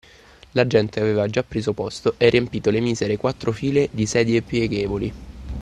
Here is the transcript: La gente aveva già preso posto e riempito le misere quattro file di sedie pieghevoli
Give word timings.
La 0.53 0.65
gente 0.65 0.99
aveva 0.99 1.27
già 1.27 1.43
preso 1.43 1.73
posto 1.73 2.15
e 2.17 2.27
riempito 2.31 2.71
le 2.71 2.79
misere 2.79 3.17
quattro 3.17 3.51
file 3.51 3.87
di 3.91 4.07
sedie 4.07 4.41
pieghevoli 4.41 5.13